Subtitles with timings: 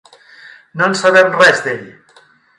[0.81, 1.87] No en sabem res d'ell.